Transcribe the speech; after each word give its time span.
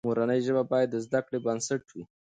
مورنۍ 0.07 0.39
ژبه 0.47 0.63
باید 0.71 0.89
د 0.91 0.95
زده 1.05 1.19
کړې 1.25 1.39
بنسټ 1.45 1.83
وي. 1.95 2.03